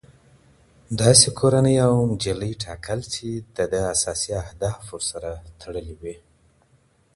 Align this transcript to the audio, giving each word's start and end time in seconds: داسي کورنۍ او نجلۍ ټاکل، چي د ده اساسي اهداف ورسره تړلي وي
داسي 0.99 1.29
کورنۍ 1.39 1.75
او 1.85 1.93
نجلۍ 2.11 2.53
ټاکل، 2.63 2.99
چي 3.13 3.27
د 3.55 3.57
ده 3.71 3.81
اساسي 3.95 4.31
اهداف 4.43 4.75
ورسره 4.93 5.31
تړلي 5.61 5.95
وي 6.01 6.15